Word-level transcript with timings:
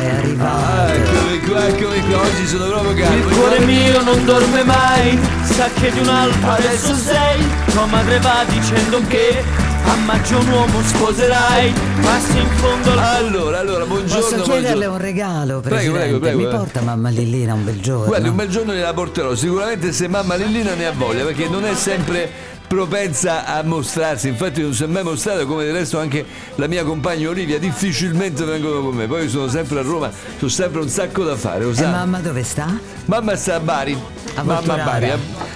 È 0.00 0.10
arrivato. 0.10 0.64
Ah, 0.64 0.92
eccomi 0.92 1.40
qua, 1.40 1.66
eccomi 1.68 2.00
qua, 2.08 2.20
oggi 2.20 2.46
sono 2.46 2.66
proprio 2.66 2.94
calmo. 2.94 3.28
Il 3.28 3.36
cuore 3.36 3.58
mio 3.60 4.02
non 4.02 4.24
dorme 4.24 4.64
mai, 4.64 5.18
sa 5.44 5.68
che 5.74 5.90
di 5.92 5.98
un 5.98 6.08
altro 6.08 6.50
adesso 6.50 6.94
sei. 6.94 7.46
Tua 7.72 7.86
madre 7.86 8.18
va 8.20 8.44
dicendo 8.48 9.00
che 9.08 9.42
a 9.84 9.94
maggio 10.04 10.38
un 10.38 10.48
uomo 10.48 10.80
sposerai. 10.82 11.72
Passi 12.02 12.38
in 12.38 12.48
fondo 12.56 12.92
al 12.92 12.98
Allora, 12.98 13.58
allora, 13.60 13.84
buongiorno. 13.84 14.20
Posso 14.20 14.42
chiederle 14.42 14.60
buongiorno. 14.86 14.92
un 14.92 14.98
regalo, 15.00 15.60
Prego, 15.60 15.92
prego, 15.92 16.18
prego, 16.18 16.38
Mi 16.38 16.44
eh. 16.44 16.48
porta 16.48 16.80
mamma 16.80 17.08
Lillina 17.10 17.54
un 17.54 17.64
bel 17.64 17.80
giorno. 17.80 18.06
Guardi, 18.06 18.28
un 18.28 18.36
bel 18.36 18.48
giorno 18.48 18.72
gliela 18.72 18.92
porterò, 18.94 19.34
sicuramente 19.34 19.92
se 19.92 20.08
mamma 20.08 20.34
Lillina 20.36 20.74
ne 20.74 20.86
ha 20.86 20.92
voglia, 20.92 21.24
perché 21.24 21.48
non 21.48 21.64
è 21.64 21.74
sempre 21.74 22.58
propensa 22.74 23.46
a 23.46 23.64
mostrarsi, 23.64 24.28
infatti 24.28 24.62
non 24.62 24.72
si 24.72 24.84
è 24.84 24.86
mai 24.86 25.02
mostrata, 25.02 25.44
come 25.44 25.64
del 25.64 25.72
resto 25.72 25.98
anche 25.98 26.24
la 26.54 26.68
mia 26.68 26.84
compagna 26.84 27.28
Olivia, 27.28 27.58
difficilmente 27.58 28.44
vengono 28.44 28.80
con 28.80 28.94
me, 28.94 29.08
poi 29.08 29.28
sono 29.28 29.48
sempre 29.48 29.80
a 29.80 29.82
Roma, 29.82 30.08
ho 30.40 30.48
sempre 30.48 30.80
un 30.80 30.88
sacco 30.88 31.24
da 31.24 31.34
fare, 31.34 31.64
lo 31.64 31.70
E 31.70 31.74
sa? 31.74 31.88
mamma 31.90 32.20
dove 32.20 32.44
sta? 32.44 32.78
Mamma 33.06 33.34
sta 33.34 33.56
a 33.56 33.60
Bari, 33.60 33.98
A 34.36 34.44
mamma 34.44 34.74
a. 34.74 34.84
Bari, 34.84 35.10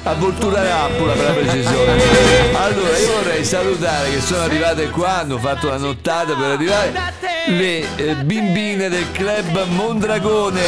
a, 0.04 0.10
a 0.10 0.14
Volturare 0.14 0.70
Appula 0.70 1.12
per 1.14 1.24
la 1.24 1.30
precisione. 1.32 2.02
Allora 2.54 2.96
io 2.98 3.12
vorrei 3.12 3.44
salutare 3.44 4.10
che 4.10 4.20
sono 4.20 4.42
arrivate 4.42 4.88
qua, 4.90 5.20
hanno 5.20 5.38
fatto 5.38 5.68
la 5.68 5.76
nottata 5.78 6.34
per 6.34 6.50
arrivare 6.50 6.92
le 7.46 7.84
eh, 7.96 8.14
bimbine 8.16 8.88
del 8.88 9.10
club 9.12 9.64
Mondragone. 9.68 10.60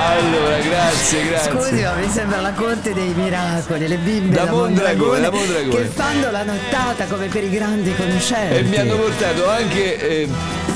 Allora, 0.00 0.56
grazie, 0.58 1.26
grazie. 1.28 1.50
Scusi, 1.52 1.82
ma 1.82 1.92
mi 1.94 2.08
sembra 2.08 2.40
la 2.40 2.52
corte 2.52 2.92
dei 2.92 3.12
miracoli, 3.14 3.86
le 3.86 3.96
bimbe 3.96 4.34
Da 4.34 4.44
da, 4.44 4.50
Mondragone, 4.52 5.20
da 5.20 5.30
Mondragone. 5.30 5.74
che 5.82 5.84
fanno 5.84 6.30
la 6.30 6.42
nottata 6.42 7.04
come 7.04 7.26
per 7.26 7.44
i 7.44 7.50
grandi 7.50 7.94
concerti. 7.94 8.54
E 8.54 8.62
mi 8.62 8.76
hanno 8.76 8.96
portato 8.96 9.48
anche 9.48 9.98
eh, 9.98 10.28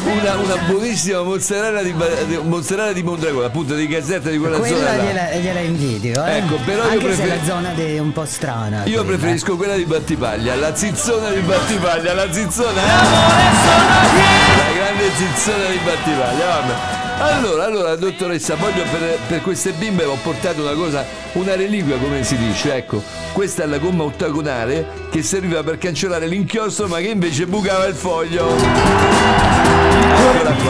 una, 0.05 0.37
una 0.37 0.57
buonissima 0.67 1.23
mozzarella 1.23 1.83
di, 1.83 1.95
mozzarella 2.43 2.93
di 2.93 3.03
Mondragone, 3.03 3.47
appunto 3.47 3.75
di 3.75 3.87
gazzetta 3.87 4.31
di 4.31 4.39
quella, 4.39 4.57
zona 4.57 4.69
Quella 4.69 4.97
là. 4.97 5.03
gliela, 5.03 5.31
gliela 5.35 5.61
invidio, 5.61 6.25
eh? 6.25 6.37
Ecco, 6.39 6.57
però 6.65 6.85
io 6.85 6.91
Anche 6.91 7.15
se 7.15 7.23
prefer- 7.23 7.39
la 7.39 7.45
zona 7.45 7.75
è 7.75 7.99
un 7.99 8.13
po' 8.13 8.25
strana. 8.25 8.85
Io 8.85 9.03
quella. 9.03 9.17
preferisco 9.17 9.57
quella 9.57 9.75
di 9.77 9.85
Battipaglia, 9.85 10.55
la 10.57 10.75
zizzona 10.75 11.31
di 11.31 11.41
Battipaglia, 11.41 12.15
la 12.15 12.33
zizzona. 12.33 12.83
La 12.83 14.73
grande 14.75 15.11
zizzona 15.17 15.67
di 15.69 15.79
Battipaglia, 15.85 16.47
vabbè. 16.47 17.01
Allora, 17.19 17.65
allora, 17.67 17.95
dottoressa, 17.95 18.57
voglio 18.57 18.83
per, 18.91 19.19
per 19.29 19.41
queste 19.43 19.71
bimbe 19.73 20.05
ho 20.05 20.17
portato 20.23 20.63
una 20.63 20.73
cosa, 20.73 21.05
una 21.33 21.55
reliquia 21.55 21.97
come 21.99 22.25
si 22.25 22.37
dice, 22.37 22.75
ecco. 22.75 23.03
Questa 23.33 23.63
è 23.63 23.67
la 23.67 23.79
gomma 23.79 24.03
ottagonale 24.03 25.09
che 25.11 25.23
serviva 25.23 25.63
per 25.63 25.79
cancellare 25.79 26.27
l'inchiostro 26.27 26.89
ma 26.89 26.99
che 26.99 27.09
invece 27.09 27.47
bucava 27.47 27.85
il 27.87 27.95
foglio. 27.95 29.12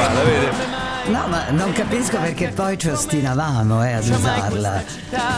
La 0.09 0.23
vede? 0.25 0.81
No, 1.05 1.27
ma 1.27 1.51
non 1.51 1.73
capisco 1.73 2.17
perché 2.19 2.53
poi 2.55 2.79
ci 2.79 2.89
ostinavamo 2.89 3.85
eh, 3.85 3.93
ad 3.93 4.09
usarla. 4.09 4.85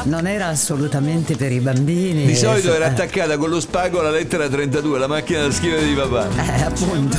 Non 0.04 0.26
era 0.26 0.48
assolutamente 0.48 1.36
per 1.36 1.52
i 1.52 1.60
bambini. 1.60 2.26
Di 2.26 2.36
solito 2.36 2.74
era 2.74 2.86
attaccata 2.86 3.38
con 3.38 3.48
lo 3.48 3.60
spago 3.60 4.00
alla 4.00 4.10
lettera 4.10 4.46
32, 4.46 4.98
la 4.98 5.06
macchina 5.06 5.40
da 5.42 5.50
scrivere 5.50 5.86
di 5.86 5.94
papà. 5.94 6.28
Eh, 6.36 6.62
appunto. 6.62 7.16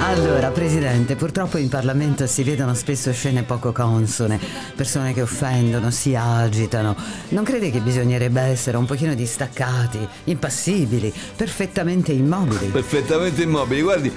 Allora, 0.00 0.50
Presidente, 0.50 1.16
purtroppo 1.16 1.56
in 1.56 1.70
Parlamento 1.70 2.26
si 2.26 2.42
vedono 2.42 2.74
spesso 2.74 3.12
scene 3.12 3.44
poco 3.44 3.72
consone, 3.72 4.38
persone 4.76 5.14
che 5.14 5.22
offendono, 5.22 5.90
si 5.90 6.14
agitano. 6.14 6.94
Non 7.30 7.44
crede 7.44 7.70
che 7.70 7.80
bisognerebbe 7.80 8.40
essere 8.42 8.76
un 8.76 8.84
pochino 8.84 9.14
distaccati, 9.14 10.06
impassibili, 10.24 11.12
perfettamente 11.34 12.12
immobili? 12.12 12.66
perfettamente 12.66 13.42
immobili. 13.42 13.80
Guardi, 13.80 14.12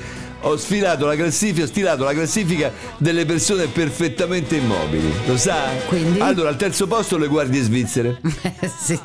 ho 0.47 0.57
sfilato 0.57 1.07
la 1.07 1.15
classifica, 1.15 1.63
ho 1.63 1.67
stilato 1.67 2.03
la 2.03 2.13
classifica 2.13 2.71
delle 2.97 3.25
persone 3.25 3.65
perfettamente 3.65 4.55
immobili. 4.57 5.11
Lo 5.25 5.37
sa? 5.37 5.69
Quindi? 5.87 6.19
Allora, 6.19 6.49
al 6.49 6.55
terzo 6.55 6.85
posto 6.85 7.17
le 7.17 7.27
guardie 7.27 7.61
svizzere. 7.63 8.21
Eh, 8.41 8.69
sì. 8.77 8.99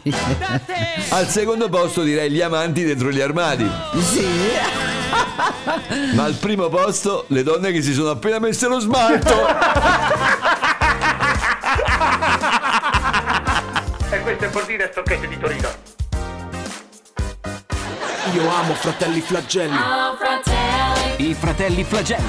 Al 1.08 1.28
secondo 1.28 1.68
posto 1.70 2.02
direi 2.02 2.30
gli 2.30 2.42
amanti 2.42 2.84
dentro 2.84 3.10
gli 3.10 3.20
armadi. 3.20 3.68
Sì. 4.02 4.26
Ma 6.14 6.24
al 6.24 6.34
primo 6.34 6.68
posto 6.68 7.24
le 7.28 7.42
donne 7.42 7.72
che 7.72 7.80
si 7.80 7.94
sono 7.94 8.10
appena 8.10 8.38
messe 8.38 8.68
lo 8.68 8.78
smalto. 8.78 9.46
E 14.10 14.20
questo 14.20 14.44
è 14.44 14.48
Bordino 14.48 14.82
e 14.82 14.88
Stocchetti 14.92 15.26
di 15.26 15.38
Torino. 15.38 15.68
Io 18.34 18.48
amo 18.48 18.74
fratelli 18.74 19.20
flagelli. 19.20 19.76
I 21.20 21.34
fratelli 21.34 21.84
flagelli. 21.84 22.28